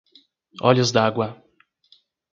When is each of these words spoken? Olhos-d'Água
Olhos-d'Água 0.69 1.27